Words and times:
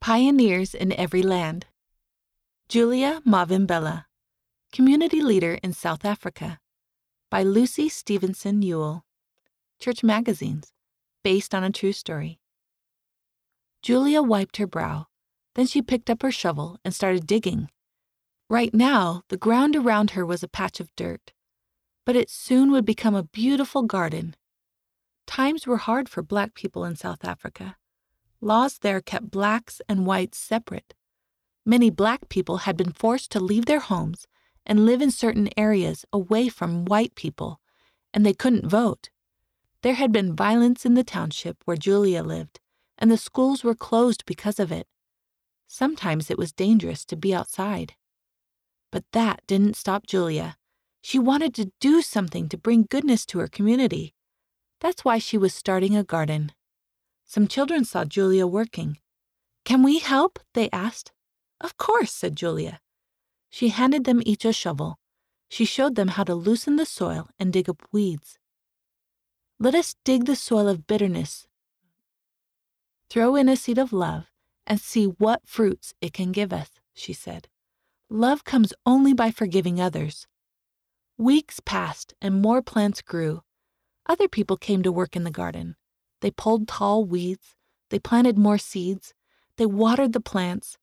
Pioneers 0.00 0.74
in 0.74 0.92
Every 0.94 1.22
Land. 1.22 1.66
Julia 2.70 3.20
Mavimbela, 3.26 4.06
Community 4.72 5.20
Leader 5.20 5.58
in 5.62 5.74
South 5.74 6.06
Africa, 6.06 6.58
by 7.30 7.42
Lucy 7.42 7.90
Stevenson 7.90 8.62
Ewell. 8.62 9.04
Church 9.78 10.02
Magazines, 10.02 10.72
based 11.22 11.54
on 11.54 11.62
a 11.62 11.70
true 11.70 11.92
story. 11.92 12.40
Julia 13.82 14.22
wiped 14.22 14.56
her 14.56 14.66
brow. 14.66 15.08
Then 15.54 15.66
she 15.66 15.82
picked 15.82 16.08
up 16.08 16.22
her 16.22 16.32
shovel 16.32 16.78
and 16.82 16.94
started 16.94 17.26
digging. 17.26 17.68
Right 18.48 18.72
now, 18.72 19.24
the 19.28 19.36
ground 19.36 19.76
around 19.76 20.12
her 20.12 20.24
was 20.24 20.42
a 20.42 20.48
patch 20.48 20.80
of 20.80 20.96
dirt, 20.96 21.34
but 22.06 22.16
it 22.16 22.30
soon 22.30 22.72
would 22.72 22.86
become 22.86 23.14
a 23.14 23.24
beautiful 23.24 23.82
garden. 23.82 24.34
Times 25.26 25.66
were 25.66 25.76
hard 25.76 26.08
for 26.08 26.22
black 26.22 26.54
people 26.54 26.86
in 26.86 26.96
South 26.96 27.22
Africa. 27.22 27.76
Laws 28.40 28.78
there 28.78 29.00
kept 29.00 29.30
blacks 29.30 29.82
and 29.88 30.06
whites 30.06 30.38
separate. 30.38 30.94
Many 31.66 31.90
black 31.90 32.28
people 32.28 32.58
had 32.58 32.76
been 32.76 32.92
forced 32.92 33.30
to 33.32 33.40
leave 33.40 33.66
their 33.66 33.80
homes 33.80 34.26
and 34.64 34.86
live 34.86 35.02
in 35.02 35.10
certain 35.10 35.48
areas 35.56 36.04
away 36.12 36.48
from 36.48 36.84
white 36.84 37.14
people, 37.14 37.60
and 38.14 38.24
they 38.24 38.32
couldn't 38.32 38.66
vote. 38.68 39.10
There 39.82 39.94
had 39.94 40.12
been 40.12 40.36
violence 40.36 40.84
in 40.86 40.94
the 40.94 41.04
township 41.04 41.58
where 41.64 41.76
Julia 41.76 42.22
lived, 42.22 42.60
and 42.98 43.10
the 43.10 43.16
schools 43.16 43.64
were 43.64 43.74
closed 43.74 44.24
because 44.26 44.58
of 44.58 44.72
it. 44.72 44.86
Sometimes 45.66 46.30
it 46.30 46.38
was 46.38 46.52
dangerous 46.52 47.04
to 47.06 47.16
be 47.16 47.34
outside. 47.34 47.94
But 48.90 49.04
that 49.12 49.40
didn't 49.46 49.76
stop 49.76 50.06
Julia. 50.06 50.56
She 51.02 51.18
wanted 51.18 51.54
to 51.54 51.72
do 51.80 52.02
something 52.02 52.48
to 52.48 52.58
bring 52.58 52.86
goodness 52.90 53.24
to 53.26 53.38
her 53.38 53.48
community. 53.48 54.14
That's 54.80 55.04
why 55.04 55.18
she 55.18 55.38
was 55.38 55.54
starting 55.54 55.96
a 55.96 56.04
garden. 56.04 56.52
Some 57.30 57.46
children 57.46 57.84
saw 57.84 58.04
Julia 58.04 58.44
working. 58.44 58.98
Can 59.64 59.84
we 59.84 60.00
help? 60.00 60.40
they 60.54 60.68
asked. 60.72 61.12
Of 61.60 61.76
course, 61.76 62.12
said 62.12 62.34
Julia. 62.34 62.80
She 63.48 63.68
handed 63.68 64.02
them 64.02 64.20
each 64.26 64.44
a 64.44 64.52
shovel. 64.52 64.98
She 65.48 65.64
showed 65.64 65.94
them 65.94 66.08
how 66.08 66.24
to 66.24 66.34
loosen 66.34 66.74
the 66.74 66.84
soil 66.84 67.28
and 67.38 67.52
dig 67.52 67.70
up 67.70 67.86
weeds. 67.92 68.40
Let 69.60 69.76
us 69.76 69.94
dig 70.04 70.24
the 70.24 70.34
soil 70.34 70.66
of 70.66 70.88
bitterness. 70.88 71.46
Throw 73.08 73.36
in 73.36 73.48
a 73.48 73.54
seed 73.54 73.78
of 73.78 73.92
love 73.92 74.32
and 74.66 74.80
see 74.80 75.04
what 75.04 75.46
fruits 75.46 75.94
it 76.00 76.12
can 76.12 76.32
give 76.32 76.52
us, 76.52 76.70
she 76.94 77.12
said. 77.12 77.46
Love 78.08 78.42
comes 78.42 78.74
only 78.84 79.14
by 79.14 79.30
forgiving 79.30 79.80
others. 79.80 80.26
Weeks 81.16 81.60
passed 81.64 82.12
and 82.20 82.42
more 82.42 82.60
plants 82.60 83.02
grew. 83.02 83.42
Other 84.06 84.26
people 84.26 84.56
came 84.56 84.82
to 84.82 84.90
work 84.90 85.14
in 85.14 85.22
the 85.22 85.30
garden. 85.30 85.76
They 86.20 86.30
pulled 86.30 86.68
tall 86.68 87.04
weeds, 87.04 87.54
they 87.90 87.98
planted 87.98 88.38
more 88.38 88.58
seeds, 88.58 89.14
they 89.56 89.66
watered 89.66 90.12
the 90.12 90.20
plants. 90.20 90.78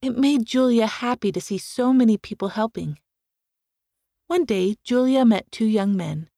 It 0.00 0.18
made 0.18 0.46
Julia 0.46 0.86
happy 0.86 1.32
to 1.32 1.40
see 1.40 1.58
so 1.58 1.92
many 1.92 2.16
people 2.16 2.48
helping. 2.48 2.98
One 4.26 4.44
day, 4.44 4.76
Julia 4.82 5.24
met 5.24 5.50
two 5.52 5.66
young 5.66 5.96
men. 5.96 6.28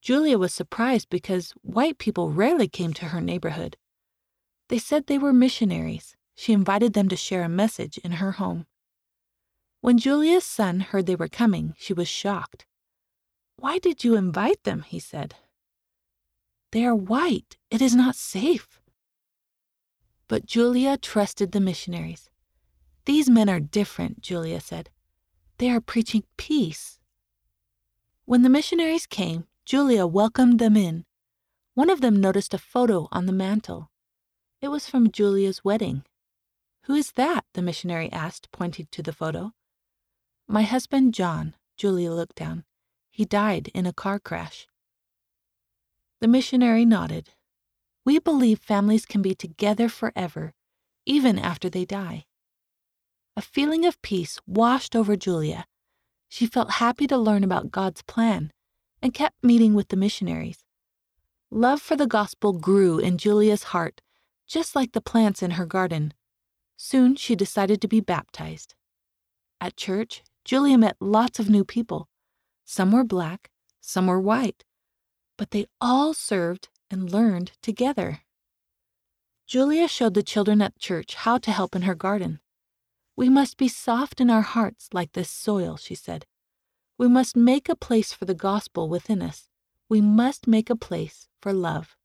Julia 0.00 0.38
was 0.38 0.52
surprised 0.52 1.08
because 1.10 1.54
white 1.62 1.98
people 1.98 2.30
rarely 2.30 2.68
came 2.68 2.92
to 2.94 3.06
her 3.06 3.20
neighborhood. 3.20 3.76
They 4.68 4.78
said 4.78 5.06
they 5.06 5.18
were 5.18 5.32
missionaries. 5.32 6.16
She 6.34 6.52
invited 6.52 6.92
them 6.92 7.08
to 7.08 7.16
share 7.16 7.42
a 7.42 7.48
message 7.48 7.98
in 7.98 8.12
her 8.12 8.32
home. 8.32 8.66
When 9.80 9.98
Julia's 9.98 10.44
son 10.44 10.80
heard 10.80 11.06
they 11.06 11.16
were 11.16 11.28
coming, 11.28 11.74
she 11.78 11.92
was 11.92 12.08
shocked. 12.08 12.66
Why 13.56 13.78
did 13.78 14.02
you 14.02 14.14
invite 14.16 14.62
them? 14.64 14.82
he 14.82 14.98
said. 14.98 15.34
They 16.72 16.84
are 16.86 16.94
white. 16.94 17.56
It 17.70 17.82
is 17.82 17.94
not 17.94 18.16
safe. 18.16 18.80
But 20.26 20.46
Julia 20.46 20.96
trusted 20.96 21.52
the 21.52 21.60
missionaries. 21.60 22.30
These 23.04 23.28
men 23.28 23.48
are 23.50 23.60
different, 23.60 24.22
Julia 24.22 24.60
said. 24.60 24.88
They 25.58 25.70
are 25.70 25.80
preaching 25.80 26.24
peace. 26.36 26.98
When 28.24 28.42
the 28.42 28.48
missionaries 28.48 29.06
came, 29.06 29.46
Julia 29.66 30.06
welcomed 30.06 30.58
them 30.58 30.76
in. 30.76 31.04
One 31.74 31.90
of 31.90 32.00
them 32.00 32.20
noticed 32.20 32.54
a 32.54 32.58
photo 32.58 33.08
on 33.12 33.26
the 33.26 33.32
mantel. 33.32 33.90
It 34.62 34.68
was 34.68 34.88
from 34.88 35.10
Julia's 35.10 35.64
wedding. 35.64 36.04
Who 36.84 36.94
is 36.94 37.12
that? 37.12 37.44
the 37.52 37.62
missionary 37.62 38.10
asked, 38.10 38.50
pointing 38.50 38.88
to 38.92 39.02
the 39.02 39.12
photo. 39.12 39.52
My 40.48 40.62
husband, 40.62 41.12
John, 41.12 41.54
Julia 41.76 42.12
looked 42.12 42.36
down. 42.36 42.64
He 43.10 43.24
died 43.24 43.68
in 43.74 43.86
a 43.86 43.92
car 43.92 44.18
crash. 44.18 44.66
The 46.22 46.28
missionary 46.28 46.84
nodded. 46.84 47.30
We 48.06 48.20
believe 48.20 48.60
families 48.60 49.06
can 49.06 49.22
be 49.22 49.34
together 49.34 49.88
forever, 49.88 50.52
even 51.04 51.36
after 51.36 51.68
they 51.68 51.84
die. 51.84 52.26
A 53.36 53.42
feeling 53.42 53.84
of 53.84 54.00
peace 54.02 54.38
washed 54.46 54.94
over 54.94 55.16
Julia. 55.16 55.66
She 56.28 56.46
felt 56.46 56.78
happy 56.78 57.08
to 57.08 57.18
learn 57.18 57.42
about 57.42 57.72
God's 57.72 58.02
plan 58.02 58.52
and 59.02 59.12
kept 59.12 59.42
meeting 59.42 59.74
with 59.74 59.88
the 59.88 59.96
missionaries. 59.96 60.62
Love 61.50 61.82
for 61.82 61.96
the 61.96 62.06
gospel 62.06 62.52
grew 62.52 63.00
in 63.00 63.18
Julia's 63.18 63.74
heart, 63.74 64.00
just 64.46 64.76
like 64.76 64.92
the 64.92 65.00
plants 65.00 65.42
in 65.42 65.52
her 65.52 65.66
garden. 65.66 66.14
Soon 66.76 67.16
she 67.16 67.34
decided 67.34 67.80
to 67.80 67.88
be 67.88 67.98
baptized. 67.98 68.76
At 69.60 69.76
church, 69.76 70.22
Julia 70.44 70.78
met 70.78 70.94
lots 71.00 71.40
of 71.40 71.50
new 71.50 71.64
people. 71.64 72.06
Some 72.64 72.92
were 72.92 73.02
black, 73.02 73.50
some 73.80 74.06
were 74.06 74.20
white, 74.20 74.62
but 75.42 75.50
they 75.50 75.66
all 75.80 76.14
served 76.14 76.68
and 76.88 77.10
learned 77.10 77.50
together. 77.60 78.20
Julia 79.44 79.88
showed 79.88 80.14
the 80.14 80.22
children 80.22 80.62
at 80.62 80.78
church 80.78 81.16
how 81.16 81.36
to 81.38 81.50
help 81.50 81.74
in 81.74 81.82
her 81.82 81.96
garden. 81.96 82.38
We 83.16 83.28
must 83.28 83.56
be 83.56 83.66
soft 83.66 84.20
in 84.20 84.30
our 84.30 84.42
hearts 84.42 84.88
like 84.92 85.14
this 85.14 85.28
soil, 85.28 85.76
she 85.76 85.96
said. 85.96 86.26
We 86.96 87.08
must 87.08 87.34
make 87.34 87.68
a 87.68 87.74
place 87.74 88.12
for 88.12 88.24
the 88.24 88.36
gospel 88.36 88.88
within 88.88 89.20
us. 89.20 89.48
We 89.88 90.00
must 90.00 90.46
make 90.46 90.70
a 90.70 90.76
place 90.76 91.26
for 91.40 91.52
love. 91.52 91.96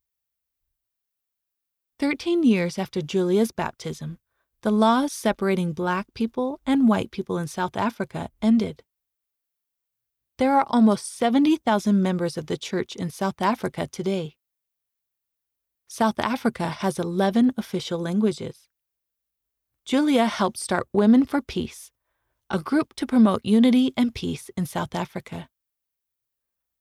Thirteen 2.00 2.42
years 2.42 2.80
after 2.80 3.04
Julia's 3.04 3.52
baptism, 3.52 4.18
the 4.64 4.72
laws 4.72 5.14
separating 5.14 5.74
black 5.74 6.08
people 6.16 6.60
and 6.66 6.90
white 6.90 7.12
people 7.12 7.38
in 7.38 7.46
South 7.46 7.78
Africa 7.78 8.30
ended. 8.42 8.82
There 10.38 10.54
are 10.54 10.68
almost 10.70 11.18
70,000 11.18 12.00
members 12.00 12.38
of 12.38 12.46
the 12.46 12.58
church 12.58 12.96
in 12.96 13.10
South 13.10 13.42
Africa 13.42 13.88
today. 13.88 14.36
South 15.88 16.20
Africa 16.20 16.70
has 16.70 17.00
11 17.00 17.54
official 17.58 17.98
languages. 17.98 18.70
Julia 19.84 20.28
helped 20.28 20.60
start 20.60 20.88
Women 20.94 21.26
for 21.26 21.42
Peace, 21.42 21.92
a 22.52 22.60
group 22.60 22.94
to 22.98 23.08
promote 23.08 23.42
unity 23.44 23.94
and 23.98 24.14
peace 24.14 24.52
in 24.56 24.68
South 24.68 24.94
Africa. 24.94 25.50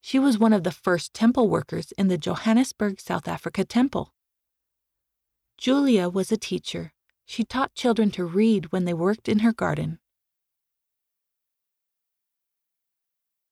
She 0.02 0.18
was 0.18 0.38
one 0.38 0.52
of 0.52 0.62
the 0.62 0.70
first 0.70 1.14
temple 1.14 1.48
workers 1.48 1.92
in 1.92 2.08
the 2.08 2.18
Johannesburg, 2.18 3.00
South 3.00 3.26
Africa 3.26 3.64
temple. 3.64 4.12
Julia 5.56 6.10
was 6.10 6.30
a 6.30 6.36
teacher. 6.36 6.92
She 7.24 7.42
taught 7.42 7.74
children 7.74 8.10
to 8.12 8.24
read 8.26 8.70
when 8.70 8.84
they 8.84 8.94
worked 8.94 9.30
in 9.30 9.38
her 9.38 9.52
garden. 9.52 9.98